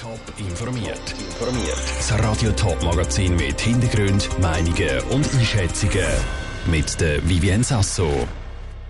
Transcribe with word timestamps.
Top 0.00 0.20
informiert. 0.38 1.00
Das 1.40 2.12
Radio 2.22 2.52
Top 2.52 2.80
Magazin 2.84 3.34
mit 3.34 3.60
Hintergrund, 3.60 4.28
Meinungen 4.40 5.00
und 5.10 5.34
Einschätzungen 5.34 6.06
mit 6.70 7.00
der 7.00 7.28
Vivien 7.28 7.64
Sasso. 7.64 8.08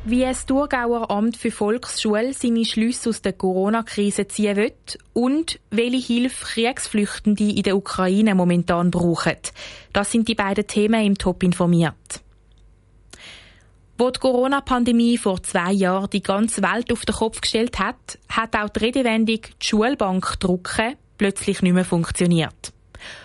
Wie 0.04 0.20
das 0.20 0.44
Thurgauer 0.44 1.10
Amt 1.10 1.38
für 1.38 1.50
Volksschule 1.50 2.34
seine 2.34 2.66
Schlüsse 2.66 3.08
aus 3.08 3.22
der 3.22 3.32
Corona-Krise 3.32 4.28
ziehen 4.28 4.56
will 4.56 4.74
und 5.14 5.58
welche 5.70 6.14
Hilfe 6.14 6.44
Kriegsflüchtende 6.44 7.44
in 7.44 7.62
der 7.62 7.78
Ukraine 7.78 8.34
momentan 8.34 8.90
brauchen. 8.90 9.36
Das 9.94 10.12
sind 10.12 10.28
die 10.28 10.34
beiden 10.34 10.66
Themen 10.66 11.06
im 11.06 11.16
Top 11.16 11.42
informiert. 11.42 12.20
Wo 14.00 14.10
die 14.10 14.20
Corona-Pandemie 14.20 15.18
vor 15.18 15.42
zwei 15.42 15.72
Jahren 15.72 16.08
die 16.10 16.22
ganze 16.22 16.62
Welt 16.62 16.92
auf 16.92 17.04
den 17.04 17.16
Kopf 17.16 17.40
gestellt 17.40 17.80
hat, 17.80 17.96
hat 18.28 18.54
auch 18.54 18.68
die 18.68 18.78
Redewendung 18.78 19.40
die 19.40 19.66
Schulbank 19.66 20.38
drucken 20.38 20.94
plötzlich 21.18 21.62
nicht 21.62 21.72
mehr 21.72 21.84
funktioniert. 21.84 22.72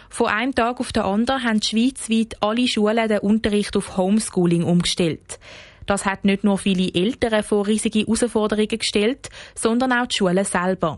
Von 0.09 0.27
einem 0.27 0.55
Tag 0.55 0.79
auf 0.79 0.91
den 0.91 1.03
anderen 1.03 1.43
haben 1.43 1.61
schweizweit 1.61 2.41
alle 2.41 2.67
Schulen 2.67 3.07
den 3.07 3.19
Unterricht 3.19 3.77
auf 3.77 3.97
Homeschooling 3.97 4.63
umgestellt. 4.63 5.39
Das 5.85 6.07
hat 6.07 6.25
nicht 6.25 6.43
nur 6.43 6.57
viele 6.57 6.91
Eltern 6.91 7.43
vor 7.43 7.67
riesige 7.67 7.99
Herausforderungen 7.99 8.79
gestellt, 8.79 9.29
sondern 9.53 9.91
auch 9.93 10.07
die 10.07 10.15
Schulen 10.15 10.43
selber. 10.43 10.97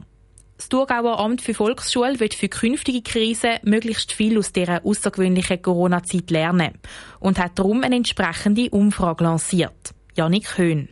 Das 0.57 0.69
Thurgauer 0.69 1.19
Amt 1.19 1.41
für 1.41 1.53
Volksschule 1.53 2.19
wird 2.19 2.33
für 2.33 2.47
künftige 2.47 3.01
Krisen 3.01 3.59
möglichst 3.63 4.13
viel 4.13 4.37
aus 4.37 4.53
dieser 4.53 4.85
außergewöhnlichen 4.85 5.61
Corona-Zeit 5.61 6.31
lernen 6.31 6.79
und 7.19 7.39
hat 7.39 7.59
darum 7.59 7.83
eine 7.83 7.97
entsprechende 7.97 8.69
Umfrage 8.69 9.25
lanciert. 9.25 9.93
Janik 10.15 10.57
Höhn. 10.57 10.89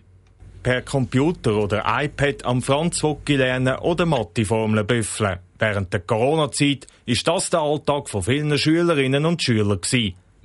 Per 0.64 0.82
Computer 0.82 1.56
oder 1.56 1.84
iPad 1.88 2.46
am 2.46 2.62
Franzwocki 2.62 3.38
lernen 3.38 3.78
oder 3.80 4.06
Mathe-Formeln 4.06 4.86
büffeln. 4.86 5.40
Während 5.60 5.94
der 5.94 6.02
Corona-Zeit 6.02 6.88
ist 7.06 7.26
das 7.28 7.50
der 7.50 7.62
Alltag 7.62 8.10
von 8.10 8.24
vielen 8.24 8.58
Schülerinnen 8.58 9.26
und 9.26 9.42
Schülern. 9.42 9.80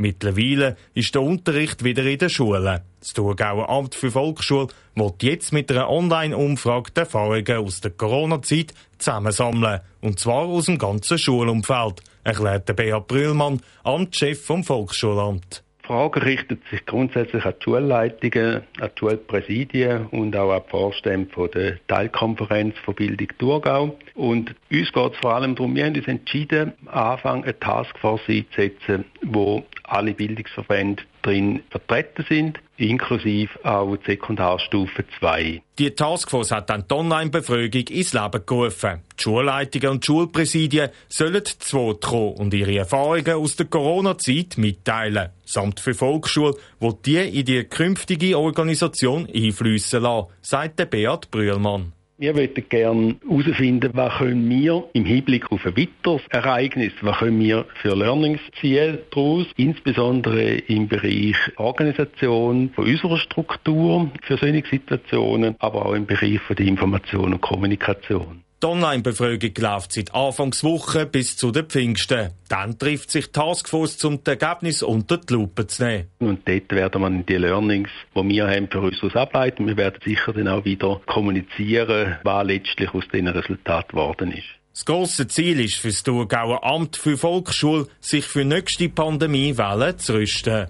Mittlerweile 0.01 0.77
ist 0.95 1.17
der 1.17 1.23
Unterricht 1.23 1.83
wieder 1.83 2.05
in 2.05 2.19
den 2.19 2.31
Schulen. 2.31 2.81
Das 3.01 3.13
Thurgauer 3.15 3.69
Amt 3.69 3.97
für 3.97 4.13
Volksschule 4.13 4.69
wird 4.95 5.23
jetzt 5.25 5.53
mit 5.53 5.73
einer 5.73 5.91
Online-Umfrage 5.91 6.93
die 6.93 7.01
Erfahrungen 7.01 7.67
aus 7.67 7.81
der 7.81 7.91
Corona-Zeit 7.91 8.75
zusammensammeln. 8.99 9.81
Und 10.01 10.21
zwar 10.21 10.45
aus 10.45 10.67
dem 10.67 10.79
ganzen 10.79 11.19
Schulumfeld, 11.19 12.01
erklärt 12.23 12.77
Beat 12.77 13.09
Brühlmann, 13.09 13.61
Amtschef 13.83 14.41
vom 14.45 14.63
Volksschulamt. 14.63 15.65
Die 15.89 15.95
Frage 15.95 16.23
richtet 16.23 16.61
sich 16.71 16.85
grundsätzlich 16.85 17.47
an 17.47 17.55
die 17.59 17.65
Schulleitungen, 17.65 18.57
an 18.79 18.91
die 18.95 18.99
Schulpräsidien 18.99 20.05
und 20.09 20.37
auch 20.37 20.53
an 20.53 20.61
die 20.67 20.71
Vorstände 20.71 21.49
der 21.49 21.87
Teilkonferenz 21.87 22.77
von 22.85 22.95
Bildung 22.95 23.29
Thurgau. 23.39 23.97
Und 24.15 24.55
uns 24.71 24.93
geht 24.93 25.13
es 25.15 25.19
vor 25.19 25.35
allem 25.35 25.55
darum, 25.55 25.75
wir 25.75 25.87
haben 25.87 25.97
uns 25.97 26.07
entschieden, 26.07 26.75
am 26.85 27.13
Anfang 27.13 27.43
eine 27.43 27.59
Taskforce 27.59 28.21
einzusetzen, 28.29 29.07
wo 29.23 29.65
alle 29.85 30.13
Bildungsverbände 30.13 31.05
drin 31.29 31.63
vertreten 31.71 32.25
sind, 32.29 32.59
inklusive 32.79 33.51
auch 33.65 33.97
die 33.97 34.13
Sekundarstufe 34.13 35.05
2. 35.19 35.63
Die 35.79 35.91
Taskforce 35.91 36.53
hat 36.53 36.71
dann 36.71 36.85
die 36.89 36.95
Online-Befragung 36.95 37.87
ins 37.89 38.13
Leben 38.13 38.47
gerufen. 38.47 39.03
Die 39.19 39.23
Schulleitungen 39.23 39.91
und 39.91 40.05
die 40.05 40.07
Schulpräsidien 40.07 40.91
sollen 41.09 41.43
Wort 41.71 42.05
kommen 42.05 42.35
und 42.35 42.55
ihre 42.55 42.79
Erfahrungen 42.79 43.35
aus 43.35 43.57
der 43.57 43.67
Corona-Zeit 43.67 44.57
mitteilen. 44.57 45.31
Samt 45.45 45.81
für 45.81 45.95
Volksschule, 45.95 46.55
wo 46.81 46.93
die 46.93 47.17
in 47.17 47.45
die 47.45 47.65
künftige 47.65 48.39
Organisation 48.39 49.29
einfließen 49.33 50.03
lassen, 50.03 50.29
sagt 50.41 50.79
der 50.79 50.87
Beat 50.87 51.31
Brühlmann. 51.31 51.93
Wir 52.21 52.35
möchten 52.35 52.69
gerne 52.69 53.15
herausfinden, 53.29 53.91
was 53.95 54.19
können 54.19 54.51
wir 54.51 54.89
im 54.93 55.05
Hinblick 55.05 55.53
auf 55.53 55.65
ein 55.65 55.77
weiteres 55.77 56.23
Ereignis, 56.31 56.93
was 57.01 57.19
können 57.19 57.39
wir 57.39 57.65
für 57.81 57.95
Learnings 57.95 58.41
ziehen 58.61 58.99
daraus, 59.13 59.47
insbesondere 59.57 60.55
im 60.67 60.89
Bereich 60.89 61.37
Organisation 61.59 62.71
von 62.71 62.87
unserer 62.87 63.19
Struktur 63.19 64.11
für 64.23 64.37
solche 64.37 64.67
Situationen, 64.67 65.55
aber 65.61 65.87
auch 65.87 65.95
im 65.95 66.07
Bereich 66.07 66.41
von 66.41 66.57
der 66.57 66.67
Information 66.67 67.35
und 67.35 67.41
Kommunikation. 67.41 68.43
Die 68.61 68.67
Online-Befragung 68.67 69.53
läuft 69.57 69.93
seit 69.93 70.13
Anfangswoche 70.13 71.07
bis 71.07 71.37
zu 71.37 71.53
den 71.53 71.67
Pfingsten. 71.67 72.33
Dann 72.49 72.77
trifft 72.77 73.13
sich 73.13 73.27
die 73.27 73.33
Taskforce, 73.33 74.05
um 74.05 74.25
das 74.25 74.35
Ergebnis 74.35 74.83
unter 74.83 75.19
die 75.19 75.33
Lupe 75.33 75.69
zu 75.69 75.85
nehmen. 75.85 76.09
Und 76.19 76.49
dort 76.49 76.73
werden 76.73 77.01
wir 77.01 77.23
die 77.23 77.37
Learnings, 77.37 77.89
die 78.17 78.29
wir 78.29 78.49
haben, 78.49 78.69
für 78.69 78.81
uns 78.81 79.15
ableiten. 79.15 79.69
Wir 79.69 79.77
werden 79.77 80.01
sicher 80.05 80.33
dann 80.33 80.49
auch 80.49 80.65
wieder 80.65 81.01
kommunizieren, 81.07 82.17
was 82.25 82.47
letztlich 82.49 82.93
aus 82.93 83.05
diesen 83.13 83.29
Resultaten 83.29 83.93
geworden 83.93 84.33
ist. 84.33 84.49
Das 84.73 84.85
grosse 84.85 85.29
Ziel 85.29 85.61
ist 85.61 85.77
für 85.77 85.89
das 85.89 86.03
Thurgauer 86.03 86.65
Amt 86.65 86.97
für 86.97 87.17
Volksschule, 87.17 87.87
sich 88.01 88.25
für 88.25 88.41
die 88.41 88.47
nächste 88.47 88.89
Pandemiewelle 88.89 89.99
zu 89.99 90.15
rüsten. 90.15 90.67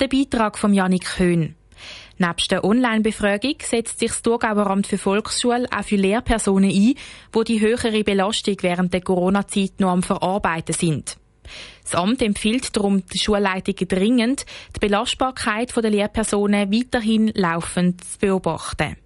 Der 0.00 0.08
Beitrag 0.08 0.58
von 0.58 0.74
Janik 0.74 1.18
Höhn. 1.18 1.54
Nebst 2.22 2.52
der 2.52 2.62
Online-Befragung 2.62 3.56
setzt 3.62 3.98
sich 3.98 4.10
das 4.10 4.22
Thurgauer 4.22 4.68
Amt 4.68 4.86
für 4.86 4.96
Volksschule 4.96 5.66
auch 5.76 5.82
für 5.82 5.96
Lehrpersonen 5.96 6.70
ein, 6.70 6.94
wo 7.32 7.42
die 7.42 7.60
höhere 7.60 8.04
Belastung 8.04 8.54
während 8.60 8.94
der 8.94 9.00
Corona-Zeit 9.00 9.80
noch 9.80 9.90
am 9.90 10.04
Verarbeiten 10.04 10.72
sind. 10.72 11.16
Das 11.82 11.96
Amt 11.96 12.22
empfiehlt 12.22 12.76
darum 12.76 13.04
den 13.04 13.18
Schulleitungen 13.18 13.88
dringend, 13.88 14.46
die 14.76 14.78
Belastbarkeit 14.78 15.74
der 15.74 15.90
Lehrpersonen 15.90 16.72
weiterhin 16.72 17.32
laufend 17.34 18.04
zu 18.04 18.18
beobachten. 18.20 18.96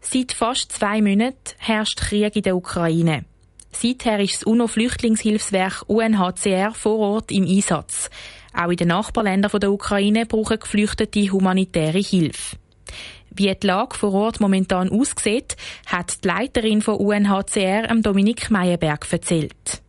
Seit 0.00 0.32
fast 0.32 0.70
zwei 0.70 1.00
Monaten 1.00 1.54
herrscht 1.56 1.98
Krieg 1.98 2.36
in 2.36 2.42
der 2.42 2.56
Ukraine. 2.56 3.24
Seither 3.72 4.20
ist 4.20 4.36
das 4.36 4.42
UNO-Flüchtlingshilfswerk 4.44 5.84
UNHCR 5.86 6.72
vor 6.74 6.98
Ort 6.98 7.32
im 7.32 7.44
Einsatz. 7.44 8.10
Auch 8.56 8.70
in 8.70 8.76
den 8.76 8.88
Nachbarländern 8.88 9.60
der 9.60 9.70
Ukraine 9.70 10.24
brauchen 10.24 10.58
Geflüchtete 10.58 11.30
humanitäre 11.30 11.98
Hilfe. 11.98 12.56
Wie 13.30 13.54
die 13.54 13.66
Lage 13.66 13.94
vor 13.96 14.14
Ort 14.14 14.40
momentan 14.40 14.88
aussieht, 14.88 15.56
hat 15.84 16.24
die 16.24 16.28
Leiterin 16.28 16.80
von 16.80 16.96
UNHCR, 16.96 17.94
Dominik 18.00 18.50
Meyerberg, 18.50 19.06
erzählt. 19.12 19.82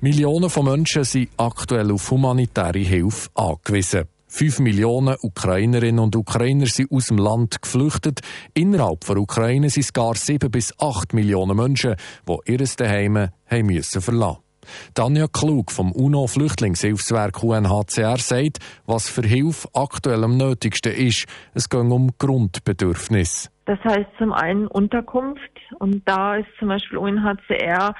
Millionen 0.00 0.48
von 0.48 0.64
Menschen 0.64 1.04
sind 1.04 1.28
aktuell 1.36 1.92
auf 1.92 2.10
humanitäre 2.10 2.78
Hilfe 2.78 3.28
angewiesen. 3.34 4.04
Fünf 4.28 4.60
Millionen 4.60 5.16
Ukrainerinnen 5.20 5.98
und 5.98 6.16
Ukrainer 6.16 6.66
sind 6.66 6.90
aus 6.90 7.06
dem 7.06 7.18
Land 7.18 7.62
geflüchtet. 7.62 8.20
Innerhalb 8.54 9.04
der 9.06 9.18
Ukraine 9.18 9.70
sind 9.70 9.84
es 9.84 9.92
gar 9.92 10.14
sieben 10.14 10.50
bis 10.50 10.74
acht 10.78 11.12
Millionen 11.12 11.56
Menschen, 11.56 11.96
die 12.28 12.52
ihr 12.52 12.64
Zuhause 12.64 13.32
haben 13.46 13.66
müssen 13.66 14.00
verlassen. 14.00 14.45
Tanja 14.94 15.26
Klug 15.28 15.72
vom 15.72 15.92
UNO-Flüchtlingshilfswerk 15.92 17.42
UNHCR 17.42 18.18
sagt, 18.18 18.58
was 18.86 19.08
für 19.08 19.22
Hilfe 19.22 19.68
aktuell 19.74 20.24
am 20.24 20.36
nötigsten 20.36 20.92
ist. 20.92 21.26
Es 21.54 21.68
geht 21.68 21.80
um 21.80 22.10
Grundbedürfnisse. 22.18 23.50
Das 23.66 23.80
heißt 23.84 24.10
zum 24.18 24.32
einen 24.32 24.68
Unterkunft 24.68 25.40
und 25.80 26.02
da 26.06 26.36
ist 26.36 26.48
zum 26.58 26.68
Beispiel 26.68 26.98
UNHCR 26.98 27.94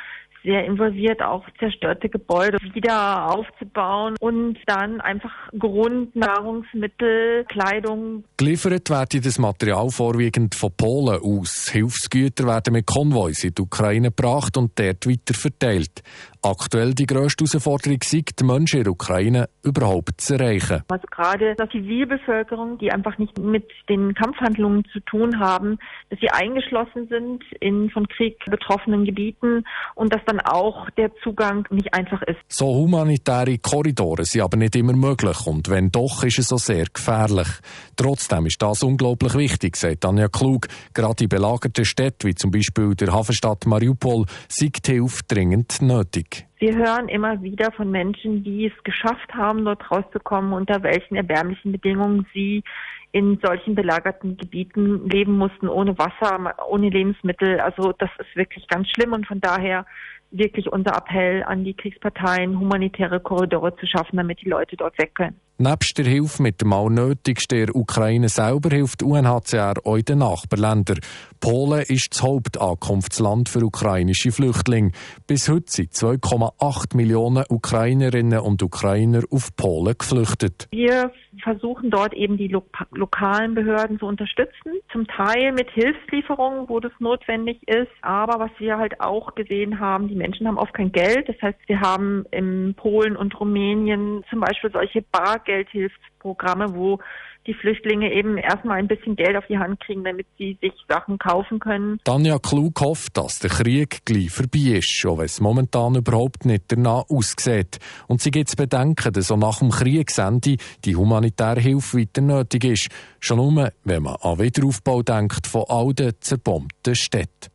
sehr 0.47 0.65
involviert, 0.65 1.21
auch 1.23 1.45
zerstörte 1.59 2.09
Gebäude 2.09 2.59
wieder 2.73 3.31
aufzubauen 3.31 4.15
und 4.21 4.59
dann 4.67 5.01
einfach 5.01 5.33
Grundnahrungsmittel, 5.59 7.45
Kleidung. 7.47 8.25
Geliefert 8.37 8.89
wird 8.89 9.27
das 9.27 9.39
Material 9.39 9.91
vorwiegend 9.91 10.55
von 10.55 10.71
Polen 10.77 11.21
aus. 11.21 11.69
Hilfsgüter 11.71 12.47
werden 12.47 12.75
mit 12.75 12.87
Konvois 12.87 13.43
in 13.43 13.55
die 13.55 13.63
Ukraine 13.63 14.09
gebracht 14.09 14.57
und 14.57 14.79
dort 14.79 15.07
weiter 15.07 15.35
verteilt. 15.35 16.03
Aktuell 16.43 16.95
die 16.95 17.07
grösste 17.07 17.45
Herausforderung 17.45 17.99
ist, 18.01 18.41
die 18.41 18.45
Menschen 18.45 18.79
in 18.79 18.85
der 18.85 18.93
Ukraine 18.93 19.49
überhaupt 19.65 20.21
zu 20.21 20.35
erreichen. 20.35 20.83
Also 20.89 21.07
gerade 21.11 21.57
die 21.57 21.69
Zivilbevölkerung, 21.83 22.79
die 22.79 22.93
einfach 22.93 23.19
nicht 23.19 23.37
mit 23.39 23.69
den 23.89 24.15
Kampfhandlungen 24.15 24.85
zu 24.93 25.01
tun 25.01 25.41
haben, 25.41 25.79
dass 26.11 26.21
sie 26.21 26.31
eingeschlossen 26.31 27.09
sind 27.09 27.43
in 27.59 27.91
von 27.91 28.07
Krieg 28.07 28.39
betroffenen 28.47 29.05
Gebieten 29.05 29.65
und 29.97 30.15
dass 30.15 30.25
dann 30.27 30.36
auch 30.41 30.91
der 30.91 31.11
Zugang 31.23 31.67
nicht 31.71 31.93
einfach 31.93 32.23
ist. 32.23 32.39
So 32.49 32.67
humanitäre 32.67 33.59
Korridore 33.59 34.25
sind 34.25 34.43
aber 34.43 34.57
nicht 34.57 34.77
immer 34.77 34.95
möglich 34.95 35.47
und 35.47 35.69
wenn 35.69 35.91
doch, 35.91 36.25
ist 36.25 36.39
es 36.39 36.53
auch 36.53 36.59
sehr 36.59 36.87
gefährlich. 36.93 37.49
Trotzdem 37.97 38.47
ist 38.47 38.61
das 38.61 38.83
unglaublich 38.83 39.35
wichtig, 39.35 39.77
sagt 39.77 40.05
Anja 40.05 40.29
Klug. 40.29 40.69
Gerade 40.95 41.25
in 41.25 41.29
belagerten 41.29 41.85
Städten 41.85 42.29
wie 42.29 42.35
zum 42.35 42.51
Beispiel 42.51 42.95
der 42.95 43.13
Hafenstadt 43.13 43.67
Mariupol 43.67 44.27
sei 44.49 44.71
die 44.85 44.93
Hilfe 44.93 45.23
dringend 45.29 45.81
nötig. 45.83 46.47
Wir 46.59 46.75
hören 46.75 47.09
immer 47.09 47.43
wieder 47.43 47.71
von 47.73 47.91
Menschen, 47.91 48.43
die 48.43 48.67
es 48.67 48.85
geschafft 48.85 49.35
haben, 49.35 49.65
dort 49.67 49.91
rauszukommen, 49.91 50.55
unter 50.55 50.83
welchen 50.83 51.17
erbärmlichen 51.17 51.71
Bedingungen 51.73 52.27
sie 52.33 52.65
in 53.13 53.39
solchen 53.43 53.75
belagerten 53.75 54.39
Gebieten 54.39 55.09
leben 55.09 55.37
mussten, 55.37 55.69
ohne 55.69 55.99
Wasser, 55.99 56.55
ohne 56.69 56.89
Lebensmittel. 56.89 57.61
Also 57.61 57.93
das 57.93 58.11
ist 58.19 58.35
wirklich 58.37 58.67
ganz 58.69 58.89
schlimm 58.89 59.13
und 59.13 59.27
von 59.27 59.41
daher 59.41 59.85
wirklich 60.31 60.73
unser 60.73 60.97
Appell 60.97 61.43
an 61.45 61.65
die 61.65 61.75
Kriegsparteien, 61.75 62.59
humanitäre 62.59 63.21
Korridore 63.21 63.77
zu 63.77 63.87
schaffen, 63.87 64.17
damit 64.17 64.41
die 64.41 64.49
Leute 64.49 64.77
dort 64.77 64.99
weg 64.99 65.15
können. 65.15 65.39
Nebst 65.59 65.97
der 65.97 66.05
Hilfe 66.05 66.43
mit 66.43 66.61
dem 66.61 66.75
Allnötigsten 66.75 67.57
der 67.57 67.75
Ukraine 67.75 68.29
selber 68.29 68.69
hilft 68.69 69.03
UNHCR 69.03 69.77
auch 69.87 69.99
den 70.03 70.19
Nachbarländern. 70.19 70.99
Polen 71.41 71.81
ist 71.81 72.13
das 72.13 72.23
Hauptankunftsland 72.23 73.49
für 73.49 73.65
ukrainische 73.65 74.33
Flüchtlinge. 74.33 74.93
Bis 75.27 75.49
heute 75.49 75.65
sind 75.69 75.93
2,8 75.93 76.95
Millionen 76.95 77.45
Ukrainerinnen 77.49 78.41
und 78.41 78.63
Ukrainer 78.63 79.23
auf 79.31 79.57
Polen 79.57 79.95
geflüchtet. 79.97 80.69
Wir 80.73 81.11
versuchen 81.43 81.91
dort 81.91 82.13
eben 82.15 82.37
die 82.37 82.49
lo 82.49 82.63
lokalen 82.91 83.55
Behörden 83.55 83.99
zu 83.99 84.07
unterstützen, 84.07 84.73
zum 84.93 85.07
Teil 85.07 85.53
mit 85.53 85.71
Hilfslieferungen, 85.71 86.69
wo 86.69 86.81
das 86.81 86.93
notwendig 86.99 87.67
ist. 87.69 87.93
Aber 88.03 88.41
was 88.41 88.51
wir 88.59 88.77
halt 88.77 89.01
auch 89.01 89.35
gesehen 89.35 89.79
haben, 89.81 90.09
die 90.09 90.15
Menschen 90.15 90.47
haben 90.47 90.59
oft 90.59 90.75
kein 90.75 90.93
Geld. 90.93 91.29
Das 91.29 91.37
heißt, 91.41 91.59
wir 91.67 91.81
haben 91.81 92.27
in 92.31 92.75
Polen 92.75 93.17
und 93.17 93.39
Rumänien 93.39 94.25
zum 94.31 94.41
Beispiel 94.41 94.71
solche 94.73 95.03
Bar 95.03 95.39
Geldhilfsprogramme, 95.47 96.75
wo 96.75 96.99
die 97.47 97.55
Flüchtlinge 97.55 98.13
eben 98.13 98.37
erstmal 98.37 98.79
ein 98.79 98.89
bisschen 98.89 99.17
Geld 99.17 99.37
auf 99.37 99.47
die 99.47 99.59
Hand 99.59 99.81
kriegen, 99.81 100.05
damit 100.05 100.27
sie 100.37 100.59
sich 100.61 100.73
Sachen 100.89 101.19
kaufen 101.19 101.59
können. 101.59 102.01
Tanja 102.05 102.39
Klug 102.39 102.81
hofft, 102.81 103.17
dass 103.17 103.39
der 103.39 103.51
Krieg 103.51 104.05
gleich 104.05 104.31
vorbei 104.31 104.79
ist, 104.79 105.05
auch 105.07 105.19
wenn 105.19 105.27
es 105.27 105.41
momentan 105.41 105.95
überhaupt 105.95 106.45
nicht 106.45 106.65
danach 106.69 107.05
aussieht. 107.09 107.79
Und 108.09 108.21
sie 108.21 108.31
gibt 108.31 108.51
zu 108.51 108.57
bedenken, 108.57 109.13
dass 109.13 109.31
auch 109.31 109.37
nach 109.37 109.61
dem 109.61 109.71
Kriegsende 109.71 110.57
die 110.85 110.97
humanitäre 110.97 111.61
Hilfe 111.61 111.99
weiter 111.99 112.21
nötig 112.21 112.65
ist. 112.65 112.89
Schon 113.21 113.39
nur, 113.39 113.73
wenn 113.85 114.03
man 114.03 114.17
an 114.17 114.39
Wiederaufbau 114.39 115.03
denkt 115.03 115.47
von 115.47 115.65
all 115.69 115.95
den 115.95 116.13
zerbombten 116.21 116.95
Städten. 116.95 117.51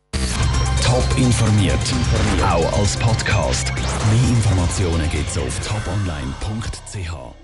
Top 0.84 1.04
informiert, 1.16 1.78
auch 2.44 2.78
als 2.78 2.96
Podcast. 2.98 3.72
Mehr 3.74 4.28
Informationen 4.30 5.08
gibt 5.10 5.28
es 5.28 5.38
auf 5.38 5.60
toponline.ch. 5.66 7.41